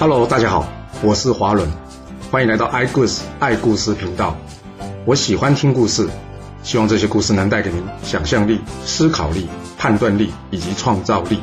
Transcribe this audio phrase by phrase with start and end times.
[0.00, 0.64] Hello，大家好，
[1.02, 1.68] 我是华伦，
[2.30, 4.36] 欢迎来到爱故事爱故事频道。
[5.04, 6.08] 我喜欢听故事，
[6.62, 11.40] 希望这些故事能带给您想象力、思考力、判断力以及创造力。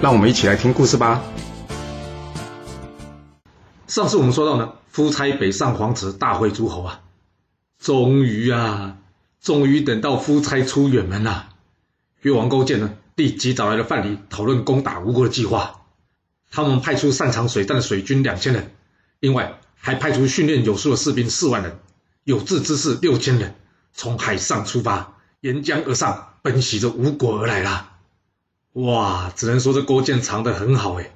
[0.00, 1.20] 让我们一起来听故事吧。
[3.86, 7.00] 上次我们说到呢，夫差北上皇池大会诸侯啊，
[7.78, 8.96] 终于啊，
[9.42, 11.48] 终于等到夫差出远门了。
[12.22, 15.82] 越王勾践呢，立即找来了范蠡，讨论攻打吴国的计划。
[16.54, 18.70] 他们派出擅长水战的水军两千人，
[19.18, 21.80] 另外还派出训练有素的士兵四万人，
[22.22, 23.56] 有志之士六千人，
[23.92, 27.96] 从海上出发，沿江而上，奔袭着吴国而来啦。
[28.74, 31.10] 哇，只能说这勾践藏得很好哎，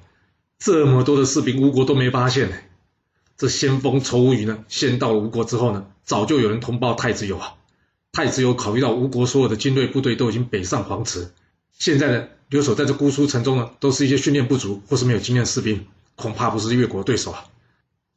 [0.57, 2.69] 这么多的士兵，吴国都没发现哎。
[3.37, 7.53] 这先锋仇无虞呢，先到了吴国之后呢，早就有人通报太子友啊。
[8.11, 11.31] 太子友考虑到吴国所有的精锐部队都已经北上黄池，
[11.71, 15.85] 现在呢留守在这姑苏城中的，都是一些训练不足或是没有经验的士兵，
[16.15, 17.45] 恐怕不是越国对手啊。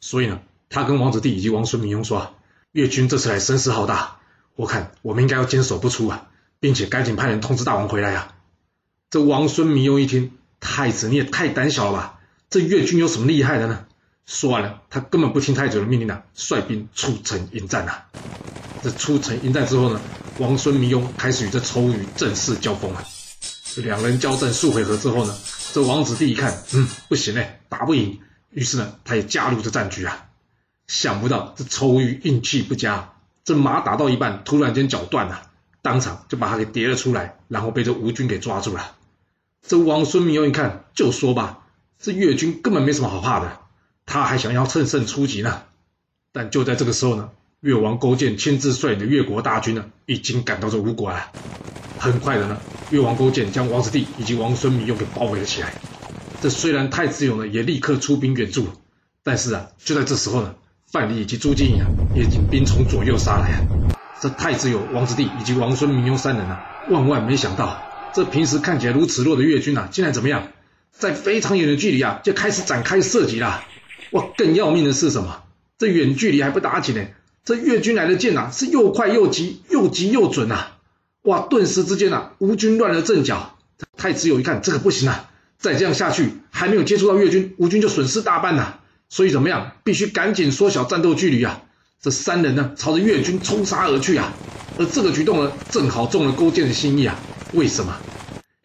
[0.00, 2.33] 所以呢，他跟王子弟以及王孙明庸说啊，
[2.72, 4.16] 越军这次来声势浩大，
[4.56, 6.28] 我看我们应该要坚守不出啊，
[6.61, 8.34] 并且赶紧派人通知大王回来啊。
[9.11, 12.19] 这王孙明庸一听，太子你也太胆小了吧？
[12.48, 13.84] 这越军有什么厉害的呢？
[14.24, 18.06] 说完了，他根本不听太子的命令啊，率兵出城迎战啊。
[18.83, 20.00] 这出城迎战之后呢，
[20.39, 23.05] 王孙弥庸开始与这仇余正式交锋了。
[23.76, 25.34] 两人交战数回合之后呢，
[25.72, 28.20] 这王子弟一看，嗯，不行嘞，打不赢，
[28.50, 30.26] 于是呢，他也加入这战局啊。
[30.86, 35.50] 想不到这仇余运气不佳，这马打到一半，突然间脚断了，
[35.80, 38.96] 当场就把他给跌了出来，然后被这吴军给抓住了。
[39.66, 41.60] 这王孙弥庸一看，就说吧，
[41.98, 43.60] 这越军根本没什么好怕的，
[44.04, 45.62] 他还想要乘胜出击呢。
[46.32, 47.30] 但就在这个时候呢。
[47.62, 51.30] 越王勾践亲自率领的越国大军呢，已经赶到这吴国了。
[51.96, 52.60] 很快的呢，
[52.92, 55.72] 越王勾践将王子弟以及王孙弥又给包围了起来。
[56.42, 58.66] 这虽然太子勇呢也立刻出兵援助，
[59.24, 60.54] 但是啊，就在这时候呢，
[60.90, 63.96] 范蠡以及朱经营啊也引兵从左右杀来啊。
[64.20, 67.83] 这太子勇、王子弟以及王孙弥庸三人啊，万万没想到，
[68.14, 70.48] 这平时看起来如此弱的越军啊，竟然怎么样，
[70.90, 73.64] 在非常远的距离啊就开始展开射击了！
[74.11, 75.44] 哇，更要命的是什么？
[75.78, 77.06] 这远距离还不打紧呢。
[77.44, 80.72] 这越军来的箭呐，是又快又急，又急又准呐！
[81.22, 83.56] 哇，顿时之间呐，吴军乱了阵脚。
[83.96, 88.78] 太子友一看，这个不行啊，再这样下去，还没有接触到越军，吴军就损失大半呐。
[89.08, 91.62] 所以怎么样，必须赶紧缩小战斗距离啊！
[92.00, 94.32] 这三人呢，朝着越军冲杀而去啊。
[94.78, 97.16] 而这个举动呢，正好中了勾践的心意啊。
[97.52, 97.96] 为什么？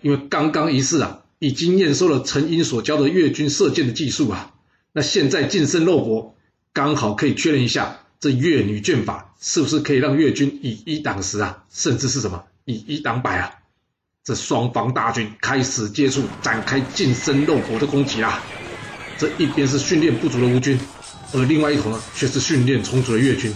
[0.01, 4.53] 因为刚刚一试啊，已经验收了陈英所教的越军射箭的技术啊。
[4.93, 6.35] 那现在近身肉搏，
[6.73, 7.99] 刚好可以确认一下。
[8.19, 11.63] 这越女剑法是不是可以让越军以一挡十啊？
[11.69, 13.51] 甚至是什么以一挡百啊？
[14.23, 18.41] 这双方大军开始接触，展开近身肉搏的攻击啦。
[19.17, 20.79] 这一边是训练不足的吴军，
[21.33, 23.53] 而另外一头呢却是训练充足的越军。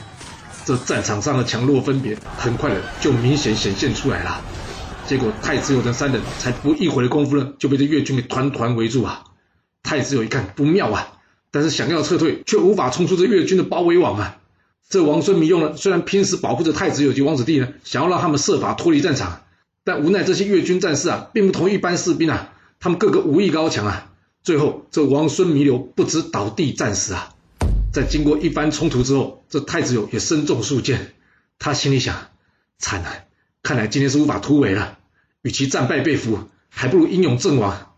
[0.63, 4.41] 这战场上的强弱分别，很快的就明显显现出来了。
[5.07, 9.23] 结果太子友等三人才不一会的功夫呢，就被这越军给团团围住啊！
[9.83, 11.13] 太子友一看不妙啊，
[11.49, 14.37] 但是想要撤退，却无法冲出这越军的包围网啊！
[14.91, 19.43] 这王孙弥用呢，虽然拼死保护着太子友及王子弟呢，想要让他们设法脱离战场，
[19.85, 24.11] 但无奈这些越军战士啊，并不同一般士兵啊，他们个个武艺高强啊。
[24.43, 27.33] 最后，这王孙弥留不知倒地战死啊。
[27.93, 31.13] 在经过一番冲突之后，这太子友也身中数箭，
[31.57, 32.27] 他心里想：
[32.77, 33.09] 惨了，
[33.63, 34.97] 看来今天是无法突围了。
[35.41, 36.37] 与其战败被俘，
[36.67, 37.93] 还不如英勇阵亡。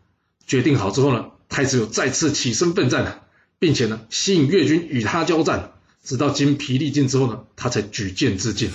[0.46, 3.22] 决定好之后呢，太子友再次起身奋战，
[3.58, 5.72] 并且呢，吸引越军与他交战。
[6.04, 8.70] 直到精疲力尽之后呢，他才举剑自尽。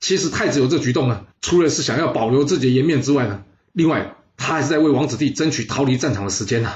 [0.00, 6.72] 其实太子有这举动呢，除了是想要保留自己的颜面之外呢，另外他还是在为王子弟争取逃离战场的时间呢。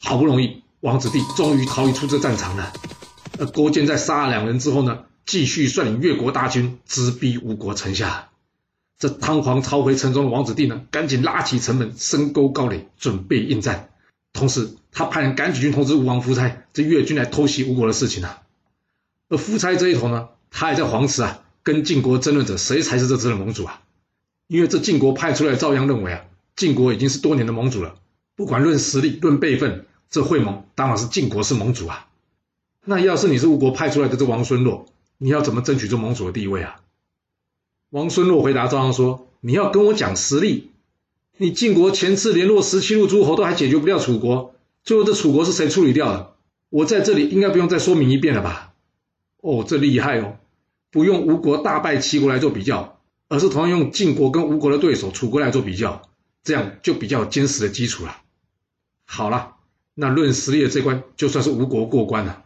[0.00, 2.72] 好不容易，王子弟终于逃离出这战场了。
[3.38, 8.30] 而勾践在杀了两人之后呢，继续率领越国大军直逼吴国城下。
[8.98, 13.90] 这仓皇逃回城中的王子弟呢，赶紧拉起城门，深沟高垒，准备应战。
[14.32, 18.42] 同时，他派人赶紧去通知吴王夫差，这越军来偷袭吴国的事情啊。
[19.28, 23.82] 而夫差这一头呢，他还在黄池啊，跟晋国争论着谁才是这次的盟主啊。
[24.46, 26.24] 因为这晋国派出来的赵鞅认为啊，
[26.56, 27.96] 晋国已经是多年的盟主了，
[28.34, 32.08] 不管论实力、论辈分，这会盟当然是晋国是盟主啊。
[32.84, 34.86] 那要是你是吴国派出来的这王孙洛，
[35.18, 36.80] 你要怎么争取这盟主的地位啊？
[37.90, 40.70] 王孙洛回答赵鞅说：“你要跟我讲实力，
[41.36, 44.54] 你晋国前次联络十七路诸侯都还解决不掉楚国，
[44.84, 46.32] 最后这楚国是谁处理掉的？
[46.70, 48.67] 我在这里应该不用再说明一遍了吧？”
[49.48, 50.36] 哦，这厉害哦！
[50.90, 56.02] 不用吴国大败齐国来做比较，而是同样用晋国跟吴国的对手楚国来做比较，
[56.44, 58.18] 这样就比较坚实的基础了。
[59.06, 59.56] 好了，
[59.94, 62.44] 那论实力的这关，就算是吴国过关了。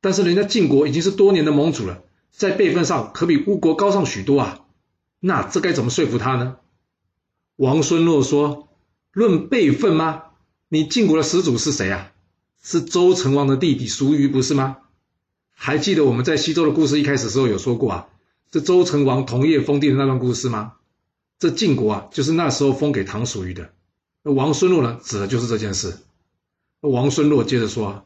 [0.00, 2.02] 但是人家晋国已经是多年的盟主了，
[2.32, 4.64] 在辈分上可比吴国高上许多啊。
[5.20, 6.56] 那这该怎么说服他呢？
[7.54, 8.66] 王孙洛说
[9.14, 10.24] ：“论辈分吗？
[10.68, 12.10] 你晋国的始祖是谁啊？
[12.60, 14.78] 是周成王的弟弟叔虞，不是吗？
[15.54, 18.08] 还记得我们在西周的故事一开始时候有说过啊，
[18.50, 20.74] 这周成王同业封地的那段故事吗？
[21.38, 23.70] 这晋国啊，就是那时候封给唐叔虞的。
[24.22, 25.98] 那王孙洛呢，指的就是这件事。
[26.80, 28.04] 王孙洛接着说：“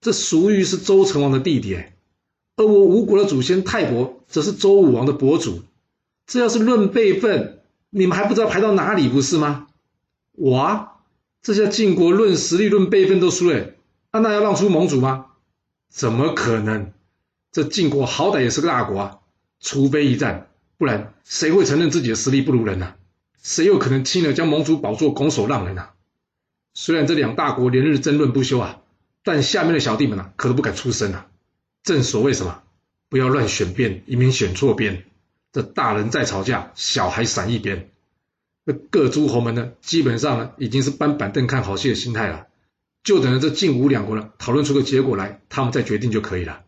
[0.00, 1.76] 这叔虞是周成王的弟弟，
[2.56, 5.62] 而我吴国的祖先泰伯则是周武王的伯祖。”
[6.26, 9.68] 这要是论辈分，你们还不知道排到哪里不是吗？
[10.32, 10.92] 我啊，
[11.40, 13.70] 这下晋国论实力、论辈分都输了，
[14.12, 15.27] 那那要让出盟主吗？
[15.88, 16.92] 怎么可能？
[17.50, 19.18] 这晋国好歹也是个大国啊，
[19.58, 22.94] 除非一战，不然谁会承认自己的实力不如人呢？
[23.42, 25.88] 谁有可能轻易将盟主宝座拱手让人呢？
[26.74, 28.80] 虽然这两大国连日争论不休啊，
[29.24, 31.26] 但下面的小弟们啊，可都不敢出声啊。
[31.82, 32.62] 正所谓什么，
[33.08, 35.04] 不要乱选边，以免选错边。
[35.52, 37.90] 这大人在吵架，小孩闪一边。
[38.64, 42.46] 那各诸侯们呢，基本上呢，已经是搬板凳看好戏的心态了，
[43.02, 46.64] 就等着这晋吴两国呢讨论出个结果来，他们再决定就可以了。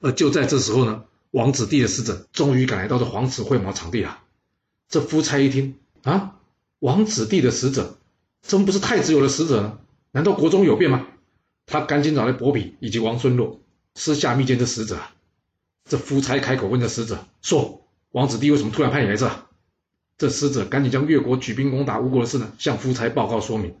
[0.00, 4.20] 而就在这时候呢，王子弟的使者终于赶来到这皇子会盟场地了。
[4.88, 6.36] 这夫差一听啊，
[6.78, 7.96] 王子弟的使者，
[8.42, 9.78] 怎么不是太子有的使者呢？
[10.12, 11.06] 难道国中有变吗？
[11.66, 13.60] 他赶紧找来伯嚭以及王孙洛，
[13.94, 14.98] 私下密见这使者。
[15.88, 17.80] 这夫差开口问这使者说。
[18.12, 19.28] 王子弟为什么突然派你来这？
[20.16, 23.74] 这使者赶紧将越国举兵攻打吴国的事呢，向夫差报告说明。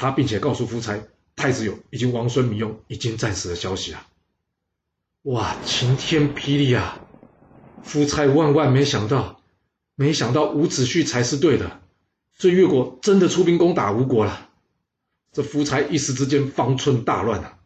[0.00, 0.98] 他并且告诉夫差，
[1.36, 4.08] 太子友以及王孙弥用已经战死的消息啊！
[5.24, 7.00] 哇，晴天霹雳啊！
[7.82, 9.42] 夫差万万没想到，
[9.94, 11.82] 没想到伍子胥才是对的，
[12.38, 14.48] 这越国真的出兵攻打吴国了。
[15.32, 17.58] 这夫差一时之间方寸大乱啊！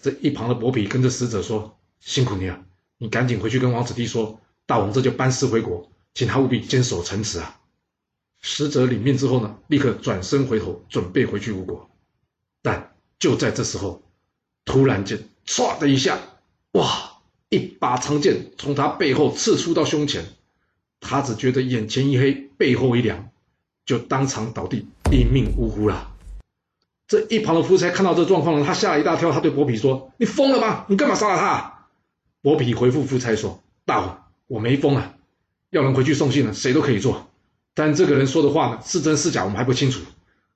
[0.00, 2.64] 这一旁的伯嚭跟着使者说：“辛苦你了，
[2.98, 7.58] 你赶紧回去跟王子弟说。”大王这就班师回国，请他务必坚守城池啊！
[8.42, 11.88] 使者领命之后呢，立刻转身回头，准备回去吴国。
[12.60, 14.02] 但就在这时候，
[14.64, 16.18] 突然间，唰的一下，
[16.72, 17.08] 哇！
[17.48, 20.24] 一把长剑从他背后刺出到胸前，
[21.00, 23.28] 他只觉得眼前一黑，背后一凉，
[23.84, 26.14] 就当场倒地，一命呜呼了。
[27.06, 30.86] 这一旁的夫差看到这状况呢，他吓了一大跳，他对伯嚭说：“你疯了吗？
[30.88, 31.88] 你干嘛杀了他？”
[32.40, 34.18] 伯嚭回复夫差说：“大王。”
[34.48, 35.14] 我没疯啊，
[35.70, 37.28] 要人回去送信呢，谁都可以做。
[37.74, 40.00] 但这个人说的话呢，是真是假，我们还不清楚。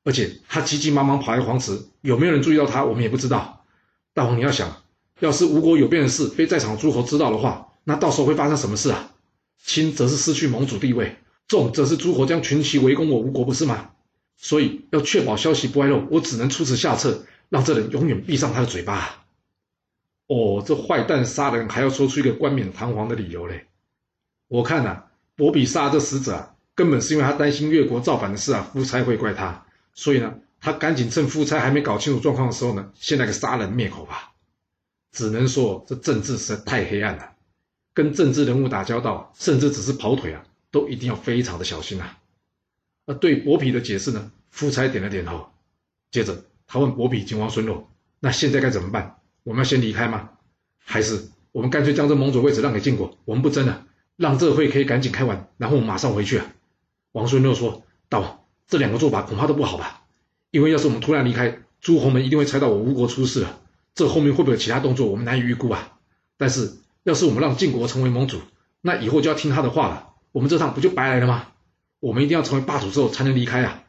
[0.05, 3.65] 而且他急急忙忙跑来黄池，有没有人注意到他，我们也不知道。
[4.15, 4.83] 大王，你要想，
[5.21, 9.13] 要是吴国有变的事被在场诸侯知道的话，那到时候会发生什么事啊？
[9.63, 11.17] 轻则是失去盟主地位，
[11.49, 13.91] 重则是诸侯将群起围攻我吴国，不是吗？
[14.37, 19.25] 所以要确保消息不外露，我只能出此下策，让这人永远闭上他的嘴巴。
[20.29, 23.67] 哦，这坏蛋杀人还要说出一个冠冕堂皇的理由嘞！
[24.49, 25.05] 我看呐，
[25.35, 29.65] 伯比杀这使者，根本是因为他担心越国造反的事啊，夫差会怪他，
[29.95, 34.35] 所以呢，他赶紧趁夫差还没搞清楚状况的时候呢，先来个杀人灭口吧。
[35.11, 37.33] 只能说这政治实在太黑暗了，
[37.95, 42.19] 跟政治人物打交道，甚至只是跑腿啊，都一定要非常的小心啊。
[43.07, 45.49] 而对伯嚭的解释呢，夫差点了点头，
[46.11, 47.89] 接着他问伯嚭秦王孙洛
[48.21, 49.17] ：“那现在该怎么办？
[49.45, 50.29] 我们要先离开吗？
[50.85, 56.47] 还是我们干脆将这盟主位置让给晋国，我们不争了？”让这会可以赶紧开完，然后我马上回去啊！
[57.17, 60.03] 王孙六说：“大王，这两个做法恐怕都不好吧？
[60.51, 63.59] 因为要是我们突然离开，诸侯们一定会猜到我吴国出事了，
[63.95, 65.97] 这后面会不会有其他动作，我们难以预估啊！
[66.37, 68.43] 但是要是我们让晋国成为盟主，
[68.83, 71.47] 那以后就要听他的话了，我们这趟不就白来了吗？
[72.01, 73.85] 我们一定要成为霸主之后才能离开啊！”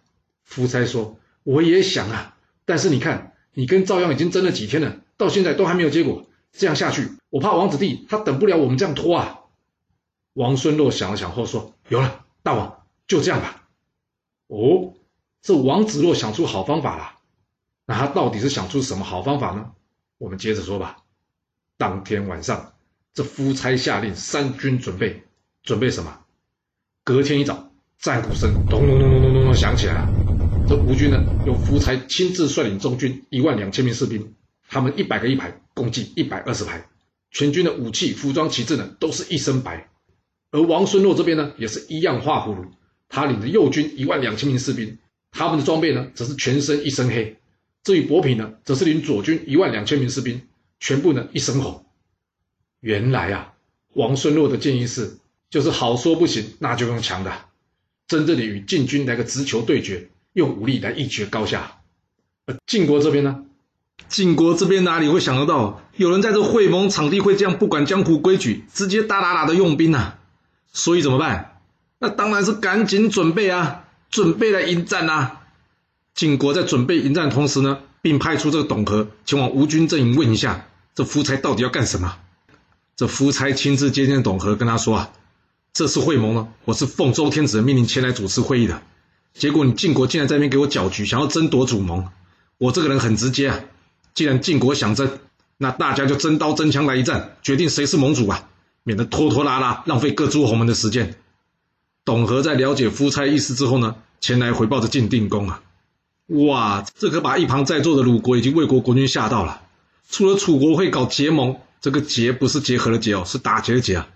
[0.46, 9.40] 夫差说：“我也想啊，但是你看，你跟赵鞅已经争了几天了，到现在都还没有结果，这样下去，我怕王子弟他等不了我们这样拖啊！”
[10.32, 12.77] 王孙洛想了想后说：“有了，大王，
[13.08, 13.64] 就这样吧。”
[14.48, 14.94] 哦，
[15.42, 17.14] 这王子若想出好方法了。
[17.86, 19.72] 那他到底是想出什么好方法呢？
[20.18, 20.98] 我们接着说吧。
[21.78, 22.74] 当天晚上，
[23.14, 25.24] 这夫差下令三军准备，
[25.64, 26.20] 准备什么？
[27.04, 30.10] 隔天一早，战鼓声咚咚咚咚咚咚咚响起来了。
[30.68, 34.34] 这吴军呢，由夫差亲自率领中军一万两千名士兵，
[34.68, 36.90] 他们一百个一排，共计一百二十排，
[37.32, 39.90] 全军的武器、服装、旗帜呢，都是一身白。
[40.52, 42.66] 而王孙洛这边呢，也是一样画葫芦。
[43.10, 44.98] 他领着右军一万两千名士兵，
[45.32, 47.38] 他们的装备呢，则是全身一身黑。
[47.84, 50.42] 至于伯嚭呢，则是领左军一万两千名士兵，
[50.80, 51.86] 全部呢一身红。
[52.82, 53.54] 原来啊，
[53.94, 55.18] 王孙洛的建议是，
[55.50, 57.32] 就是好说不行，那就用强的，
[58.08, 61.80] 真正的与晋军来个直球对决，用武力来一决高下。
[62.46, 63.46] 而晋国这边呢，
[64.10, 70.20] 晋国这边哪里会想得到，有人在这会盟场地会这样不管江湖规矩，直接哒哒哒的用兵啊？
[70.72, 71.57] 所以怎么办？
[72.00, 75.42] 那当然是赶紧准备啊，准备来迎战啊！
[76.14, 82.18] 晋国在准备迎战同时呢，并派出这个董和前往吴军阵营问一下，这夫差到底要干什么？
[82.96, 85.10] 这夫差亲自接见董和，跟他说啊，
[85.74, 88.82] 这次会盟呢，我是奉周天子的命令前来主持会议的，
[89.34, 92.08] 结果你晋国竟然在那边给我搅局，想要争夺主盟。
[92.60, 93.60] 我这个人很直接啊。
[94.14, 95.20] 既然晋国想争，
[95.58, 98.50] 那大家就真刀真枪来一战，决定谁是盟主啊，
[98.84, 101.16] 免得拖拖拉拉，浪费各诸侯们的时间。
[102.08, 105.62] 董和在了解夫差意思之后呢，前来回报着晋定公啊。
[106.28, 109.62] 哇，这可把一旁在座的鲁国以及魏国国君吓到了。
[110.10, 114.08] 除了楚国会搞结盟，这个结不是结合的结哦，是打结的结啊。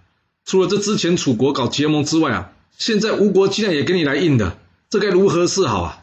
[0.46, 4.58] 除了这之前楚国搞结盟之外啊，现在吴国竟然也跟你来硬的，
[4.90, 6.02] 这该如何是好啊？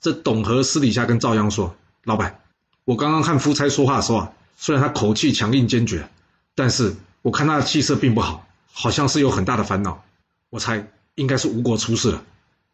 [0.00, 2.40] 这董和私底下跟赵鞅说：“老板。”
[2.86, 6.08] 我刚刚看夫差说话的时候啊，虽然他口气强硬坚决，
[6.54, 10.02] 但是我看他的气色并不好，好像是有很大的烦恼。
[10.48, 12.22] 我猜应该是吴国出事了，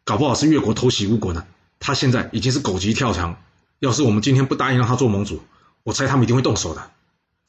[0.03, 1.45] 搞不好是越国偷袭吴国呢。
[1.79, 3.41] 他现在已经是狗急跳墙，
[3.79, 5.43] 要是我们今天不答应让他做盟主，
[5.83, 6.89] 我猜他们一定会动手的。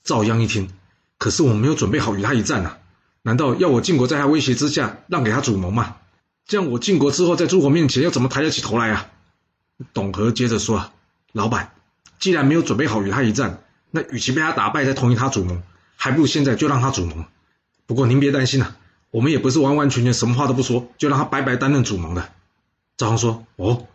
[0.05, 0.71] 赵鞅一听，
[1.19, 2.79] 可是我们没有准备好与他一战啊，
[3.23, 5.97] 难道要我晋国在他威胁之下让给他主盟吗？
[6.47, 9.11] 这样我晋国之后在诸侯面前要怎么抬得起头来啊？
[9.93, 10.91] 董和接着说
[11.33, 11.73] ：“老板。”
[12.19, 15.63] 既然没有准备好与他一战，那与其被他打败再同意他主盟，
[15.95, 17.25] 还不如现在就让他主盟。
[17.87, 18.77] 不过您别担心啊，
[19.11, 22.31] 我们也不是完完全全什么话都不说就让他白白担任主盟的。
[22.97, 23.87] 赵恒说：“哦，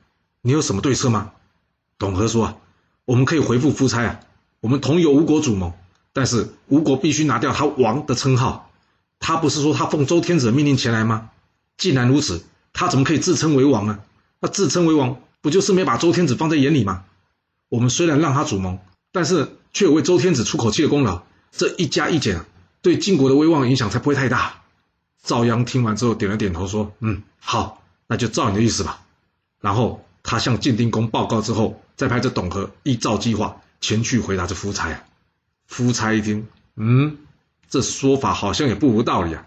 [0.42, 1.32] 你有什么对策吗？”
[2.00, 2.58] 董和说：“啊，
[3.06, 4.20] 我们可以回复夫差啊，
[4.60, 5.74] 我们同有吴国主盟，
[6.14, 8.72] 但是吴国必须拿掉他王的称号。
[9.20, 11.30] 他不是说他奉周天子的命令前来吗？
[11.78, 12.44] 既然如此，
[12.74, 14.00] 他怎么可以自称为王呢？
[14.40, 17.04] 那自称为王，不就是没把周天子放在眼里吗？”
[17.70, 18.80] 我们虽然让他主盟，
[19.12, 22.46] 但是却有为周天子出口气的功劳，这一加一减，
[22.82, 24.63] 对晋国的威望影响才不会太大。
[25.24, 29.02] 赵鞅听完之后点了点头，说：“嗯，好，那就照你的意思吧。”
[29.60, 35.04] 然后他向晋定公报告之后，再派这董和依照计划前去回答这夫差啊。
[35.66, 37.18] 夫差一听，嗯，
[37.70, 39.46] 这说法好像也不无道理啊。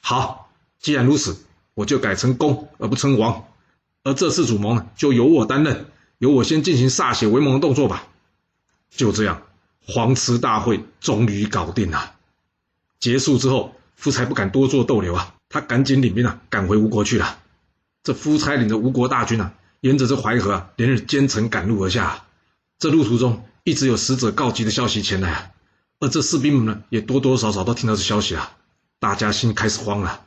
[0.00, 1.36] 好，既然如此，
[1.74, 3.44] 我就改成公而不称王，
[4.04, 5.86] 而这次主盟呢，就由我担任。
[6.18, 8.06] 由我先进行歃血为盟的动作吧。
[8.90, 9.42] 就这样，
[9.86, 12.14] 黄池大会终于搞定了。
[12.98, 17.38] 结束之后，夫差不敢多做逗留啊，他赶紧领兵啊，赶回吴国去了。
[18.04, 22.24] 这夫差领着吴国大军啊，沿着这淮河啊，连日兼程赶路而下。
[22.78, 25.50] 这路途中，一直有使者告急的消息前来啊，
[25.98, 28.52] 而这士兵们呢，也多多少少都听到这消息啊，
[29.00, 30.22] 大家心开始慌了。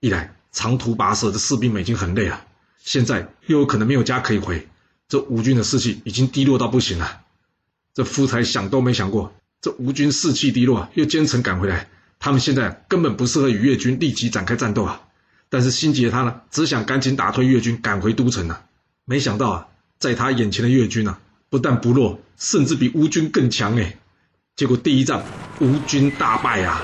[0.00, 2.46] 一来长途跋涉，这士兵们已经很累了，
[2.78, 4.68] 现在又有可能没有家可以回。
[5.08, 7.22] 这吴军的士气已经低落到不行了。
[7.94, 15.02] 这夫差想都没想过，这吴军士气低落，又兼程赶回来，他们现在根本不适合与越军立即展开战斗啊！
[15.48, 18.64] 但是心急的他呢，只想赶紧打退越军，赶回都城啊！
[19.04, 19.66] 没想到啊，
[19.98, 23.96] 在他眼前的越军啊，不但不弱，甚至比吴军更强哎！
[24.56, 25.22] 结果第一仗
[25.60, 26.82] 吴军大败啊！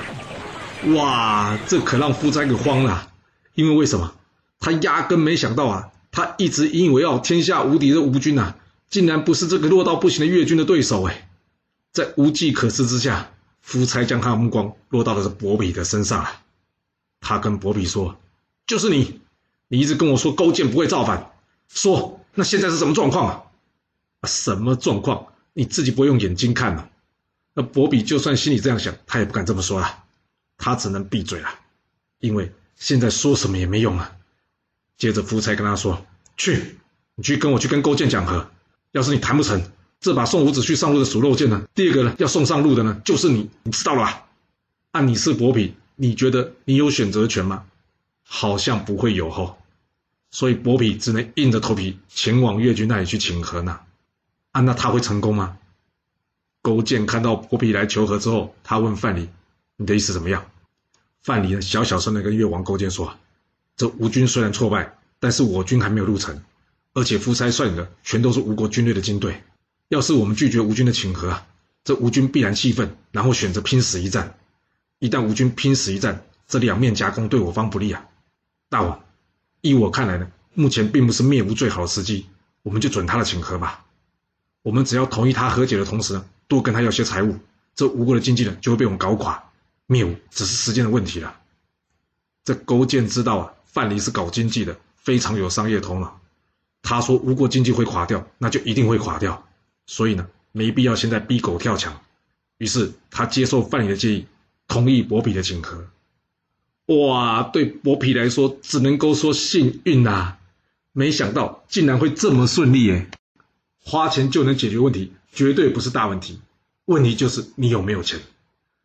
[0.94, 3.10] 哇，这可让夫差给慌了，
[3.54, 4.14] 因为为什么？
[4.60, 5.88] 他压根没想到啊！
[6.10, 8.54] 他一直引以为傲、天下无敌的吴军呐，
[8.88, 11.28] 竟然不是这个弱到不行的越军的对手哎！
[11.92, 13.30] 在无计可施之下，
[13.64, 16.42] 夫差将他的目光落到了这伯比的身上啊。
[17.20, 18.20] 他跟伯比说
[18.68, 19.20] ：“就是你，
[19.68, 21.32] 你一直跟我说勾践不会造反，
[21.68, 23.42] 说那现在是什么状况啊？
[24.28, 25.28] 什么状况？
[25.54, 26.90] 你自己不用眼睛看吗？”
[27.54, 30.04] 那伯比就算心里这样想，他也不敢这么说啊，
[30.58, 31.48] 他只能闭嘴了，
[32.18, 34.14] 因为现在说什么也没用啊。
[34.98, 36.04] 接着夫差跟他说
[36.36, 36.78] ：“去，
[37.14, 38.50] 你去跟我去跟勾践讲和。
[38.92, 39.62] 要是你谈不成，
[40.04, 41.66] 这把送伍子胥上路的鼠肉箭呢？
[41.74, 44.26] 第二个呢，要送上路的呢，就是你，你知道了吧？
[44.90, 47.64] 按你是伯嚭，你觉得你有选择权吗？
[48.22, 49.56] 好像不会有吼。
[50.30, 53.80] 所以伯嚭只能硬着头皮前往越军那里去请和呢。
[54.52, 55.56] 啊，那他会成功吗？”
[56.60, 59.28] 勾践看到伯嚭来求和之后，他问范蠡
[59.78, 60.44] ：“你的意思怎么样？”
[61.24, 63.16] 范蠡呢，小小声的跟越王勾践说。
[63.74, 66.42] 这吴军虽然挫败，但是我军还没有入城，
[66.92, 69.42] 而且夫差率领的全都是吴国军队的精队。
[69.94, 71.46] 要是我们拒绝吴军的请和啊，
[71.84, 74.36] 这吴军必然气愤，然后选择拼死一战。
[74.98, 78.04] 一旦吴军拼死一战，这两面夹攻对我方不利啊！
[78.68, 79.04] 大王，
[79.60, 82.26] 依我看来呢，目前并不是灭吴最好的时机，
[82.64, 83.84] 我们就准他的请和吧。
[84.62, 87.38] 我们只要同意他和解的同时呢，多跟他要些财物，
[87.76, 89.44] 这吴国的经济呢就会被我们搞垮，
[89.86, 91.36] 灭吴只是时间的问题了。
[92.42, 93.52] 这勾践知道啊。
[93.66, 96.20] 范蠡是搞经济的，非常有商业头脑。
[96.82, 99.44] 他说：“吴国经济会垮掉，那就一定会垮掉。
[99.86, 102.00] 所以呢，没必要现在逼狗跳墙。
[102.58, 104.26] 于是他接受范蠡的建议，
[104.68, 105.86] 同意伯嚭的请和。
[106.86, 110.38] 哇，对伯嚭来说，只能够说幸运啊！
[110.92, 113.10] 没想到竟然会这么顺利耶！
[113.82, 116.40] 花钱就能解决问题，绝对不是大问题。
[116.84, 118.20] 问题就是你有没有钱。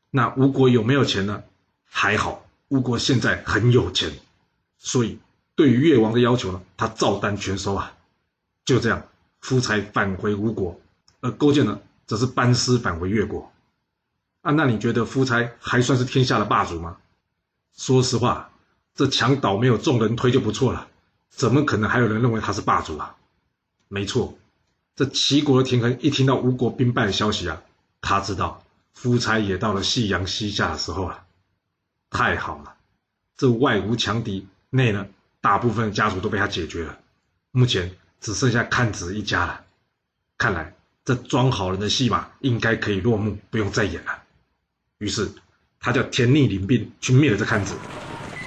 [0.09, 1.43] 那吴国有没有钱呢？
[1.85, 4.11] 还好，吴国现在很有钱，
[4.77, 5.19] 所以
[5.55, 7.95] 对于越王的要求呢，他照单全收啊。
[8.65, 9.05] 就这样，
[9.39, 10.79] 夫差返回吴国，
[11.21, 13.51] 而勾践呢，则是班师返回越国。
[14.41, 16.97] 啊，那你觉得夫差还算是天下的霸主吗？
[17.75, 18.51] 说实话，
[18.95, 20.87] 这墙倒没有众人推就不错了，
[21.29, 23.15] 怎么可能还有人认为他是霸主啊？
[23.87, 24.37] 没错，
[24.95, 27.61] 这齐国的田横一听到吴国兵败的消息啊，
[28.01, 31.25] 他知道夫差也到了夕阳西下的时候了。
[32.09, 32.75] 太好了，
[33.37, 35.07] 这外无强敌，内呢
[35.41, 36.99] 大部分家族都被他解决了，
[37.51, 39.65] 目前只剩下看子一家了。
[40.37, 40.75] 看来
[41.09, 44.21] 这装好人的戏码应该可以落幕，不用再演了。
[44.99, 45.31] 于是
[45.79, 47.73] 他叫田逆领兵去灭了这看子，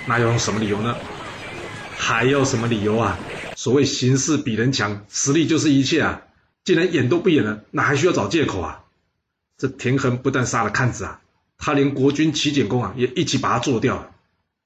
[0.07, 0.97] 那要用什么理由呢？
[1.97, 3.19] 还要什么理由啊？
[3.57, 6.23] 所谓形势比人强，实力就是一切啊！
[6.63, 8.85] 既然演都不演了，那还需要找借口啊？
[9.59, 11.21] 这田横不但杀了看子啊！
[11.59, 14.13] 他连国君齐简公啊也一起把他做掉了。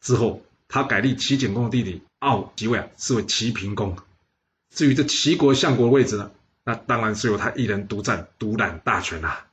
[0.03, 3.97] 之后，他改立齐简公的弟弟傲即位啊，是为齐平公。
[4.75, 6.31] 至于这齐国相国的位置呢，
[6.67, 9.47] 那当然是由他一人独占、独揽大权啦。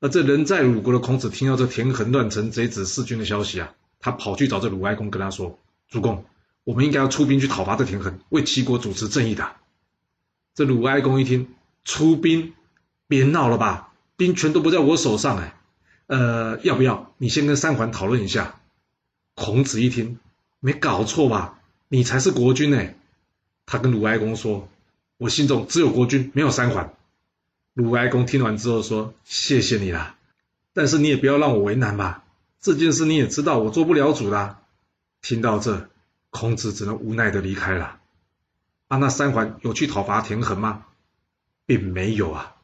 [0.00, 5.58] 而这人在鲁国的孔子听到这田横乱臣贼子弑君的消息啊，他跑去找这鲁哀公，跟他说
[5.88, 6.26] ：“主公，
[6.64, 9.50] 我们应该要出兵去讨伐这田横，为齐国主持正义的。”
[10.54, 12.52] 这鲁哀公一听，出兵，
[13.08, 15.56] 别闹了吧，兵权都不在我手上哎。
[16.06, 18.60] 呃，要不要你先跟三桓讨论一下？
[19.34, 20.18] 孔子一听，
[20.60, 21.58] 没搞错吧？
[21.88, 22.84] 你才是国君呢。
[23.64, 24.68] 他跟鲁哀公说
[25.20, 26.94] ：“我心中只有国君，没有三桓。”
[27.74, 30.16] 鲁哀公听完之后说：“谢谢你啦，
[30.72, 32.24] 但是你也不要让我为难吧。
[32.58, 34.62] 这件事你也知道，我做不了主啦。”
[35.20, 35.90] 听到这，
[36.30, 37.98] 孔子只能无奈的离开了。
[38.88, 40.86] 啊，那三桓有去讨伐田横吗？
[41.66, 42.56] 并没有啊，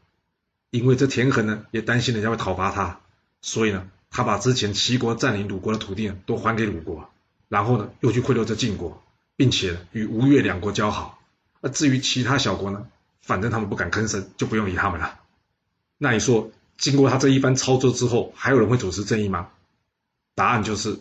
[0.70, 3.00] 因为这田横呢，也担心人家会讨伐他。
[3.42, 7.10] 所以呢，他把之前齐国占领鲁国的土地，都还给鲁国，
[7.48, 9.02] 然后呢，又去贿赂这晋国，
[9.36, 11.15] 并且与吴越两国交好。
[11.66, 12.86] 那至于其他小国呢，
[13.22, 15.18] 反正他们不敢吭声，就不用理他们了。
[15.98, 19.50] 那你说，经过他这一番操作之后，还有人会主持正义吗？
[20.36, 21.00] 答案就是，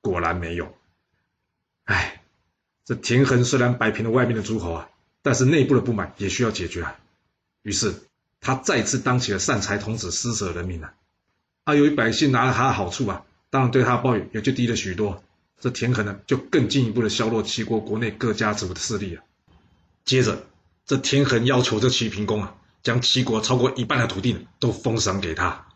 [0.00, 0.74] 果然没有。
[1.84, 2.20] 哎，
[2.84, 4.88] 这田横虽然摆平了外面的诸侯啊，
[5.22, 6.98] 但是内部的不满也需要解决啊。
[7.62, 7.94] 于是
[8.40, 10.94] 他再次当起了善财童子，施舍人民啊。
[11.62, 15.22] 啊，由于百姓拿了他的好处啊，当然对他的抱怨也就低了许多。
[15.60, 19.22] 这田横呢，就更进一步的削弱齐国国内各家族的势力啊。
[20.06, 20.46] 接着，
[20.86, 25.66] 这田横要求这齐平公啊，将齐国超过一半的土地呢，都封赏给他。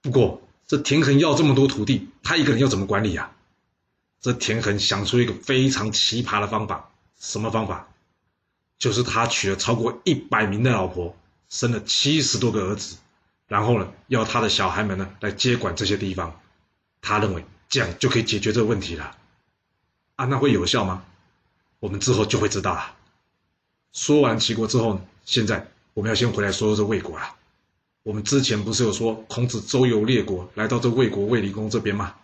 [0.00, 3.30] 不过，这田横要这么多土地，他一个人要怎么管理啊？
[4.22, 7.88] 这田横想出一个非常奇葩的方法，什么方法？
[8.78, 11.14] 就是他娶了超过一百名的老婆，
[11.50, 12.96] 生了七十多个儿子。
[13.48, 16.40] 然后呢，要他的小孩们呢来接管这些地方，
[17.02, 19.14] 他认为这样就可以解决这个问题了。
[20.16, 21.04] 啊，那会有效吗？
[21.80, 22.94] 我们之后就会知道了。
[23.92, 27.36] 说完齐国之后呢，现在我们要先回来说说这魏国了。
[28.02, 32.14] 我们之前不是有说孔子周游列国，来到这魏国卫灵公这边吗？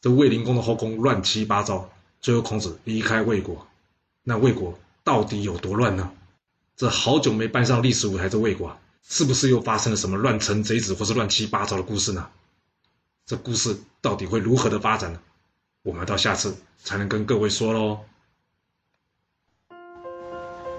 [0.00, 1.90] 这卫灵公的后宫乱七八糟，
[2.20, 3.66] 最后孔子离开魏国。
[4.22, 6.12] 那魏国到底有多乱呢？
[6.76, 8.76] 这好久没搬上历史舞台，这魏国。
[9.08, 12.28] 是不是又发生了什么乱臣贼子或是乱七八糟的故事呢？
[13.24, 15.20] 这故事到底会如何的发展呢？
[15.82, 18.00] 我们到下次才能跟各位说喽。